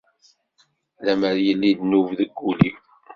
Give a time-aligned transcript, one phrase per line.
[1.05, 2.77] Lemmer yelli ddnub deg wul-iw.